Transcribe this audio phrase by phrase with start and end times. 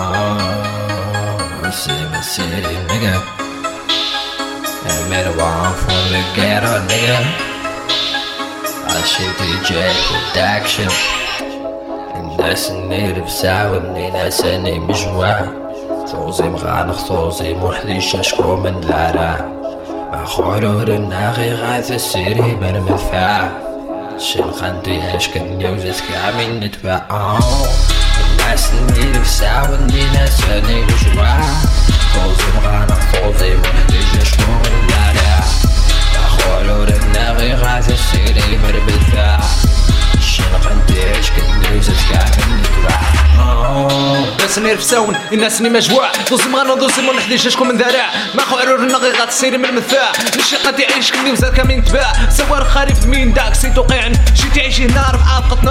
[0.00, 3.18] Oh, City City, nigga.
[4.86, 7.18] I made a one from the ghetto, nigga.
[8.86, 9.72] I shit DJ
[10.06, 10.90] production.
[12.16, 15.40] الناس اللي بساوي منين اساني مجوع
[16.06, 19.48] صوزي مغانخ صوزي محديش اشكو من العراء
[20.12, 23.48] مع خرور الناغي غاث السيري من مدفع
[24.18, 27.02] شن خندي اشكن يوزت كامل نتبع
[28.30, 29.77] الناس اللي بساوي
[44.58, 46.12] الناس اللي رفساون الناس اللي مجوع.
[46.30, 50.12] دوز مغانا دوز من حدي شكون من ذراع ما خو عرور النغي غاتسيري من المدفاع
[50.38, 52.12] نشي قد يعيش كني وزاد كامين تباع.
[52.30, 55.70] سوار خريف مين داك سي توقيعن شي تعيش هنا ربعة قطنا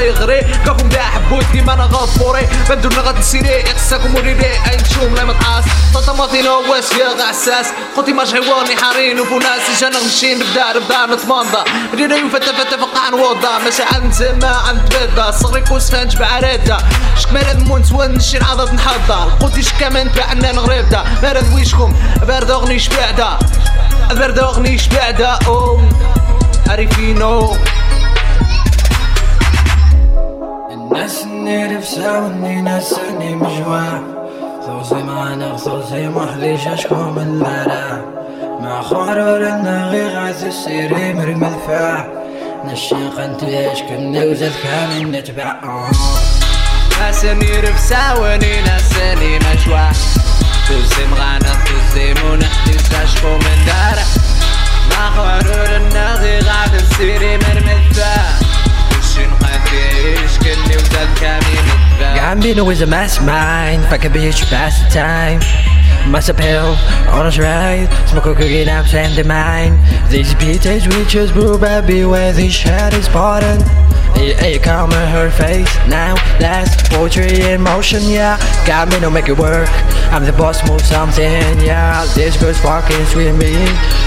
[0.00, 3.48] قامي قام ضاي غري كاكم دا حبوت كيما أنا غفوري بدون غاد نسيري.
[3.48, 9.20] يقساكم وريري اين شوم لا متعاس طاطا ماطينو واس يا غعساس قوتي مارش حيواني حارين
[9.20, 15.30] وبوناس جانا غشين نبدا نبدا نتمنضى رينا يفتا فتا فقعن وضع مشاعر نسمع عن تبدا.
[15.30, 16.78] صغري كوس فانج بعرادة
[17.18, 21.04] شكمال مون سوان نشي عضد نحضر قوتي شكامان تبعنا نغريبدا.
[21.22, 21.94] بارد ويشكم.
[22.28, 23.38] بارد اغني شبعدا
[24.10, 25.80] بارد اغني شبعدا أو
[26.68, 27.56] عارفينو
[31.56, 33.82] نفساوني ناس اللي مجوع.
[34.66, 38.04] صوصي معانا صوصي محليش أشكو من البراء
[38.60, 42.08] مع خرور النغي غاز السيري مرمى الفاع.
[42.64, 45.56] نشي قنتيش كنا وزاد كامل نتبع.
[47.00, 49.90] ناس اللي رفساوني ناس اللي مجوع.
[50.68, 52.78] توزي مغانا توزي منحدي
[62.40, 65.40] Bambino is a mastermind, fuck a bitch, pass the time.
[66.10, 66.74] Master pill,
[67.10, 69.76] honest right, smoke a cookie, naps and the mind.
[70.10, 73.08] These bitches witches brew baby where this shit is
[74.16, 76.14] yeah it come on her face now.
[76.38, 78.38] That's poetry in motion, yeah.
[78.66, 79.68] Got me to make it work.
[80.10, 82.06] I'm the boss, move something, yeah.
[82.14, 83.52] This girl's fucking with me.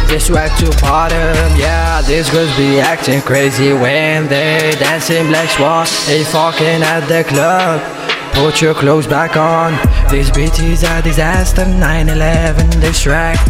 [0.08, 2.02] This swag to bottom, yeah.
[2.02, 5.86] This girls be acting crazy when they dancing black swan.
[6.08, 8.03] They fucking at the club.
[8.34, 9.74] Put your clothes back on.
[10.10, 11.66] This beat is a disaster.
[11.66, 13.48] 9/11 distract.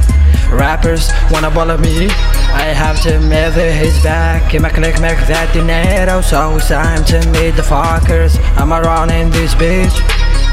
[0.52, 2.10] Rappers wanna follow me.
[2.54, 4.54] I have to measure his back.
[4.54, 6.22] In my click, make that dinero.
[6.22, 8.38] So it's time to meet the fuckers.
[8.58, 9.96] I'm around in this bitch.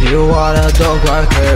[0.01, 1.55] You are a dog walker.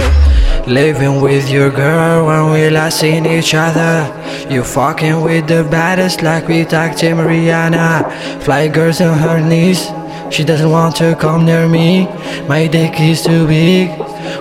[0.66, 4.06] Living with your girl when we last seen each other.
[4.50, 8.04] You fucking with the baddest like we talked to Mariana.
[8.40, 9.90] Fly girls on her knees.
[10.34, 12.06] She doesn't want to come near me.
[12.48, 13.88] My dick is too big.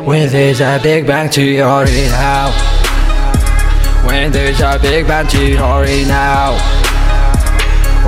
[0.03, 2.49] When there's a big bang to hurry now.
[4.07, 6.57] When there's a big bang to hurry now.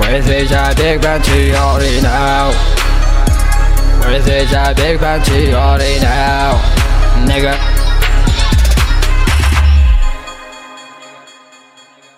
[0.00, 2.50] When there's a big bang to hurry now.
[4.00, 6.58] When there's a big bang to hurry now.
[7.24, 7.85] Nigga.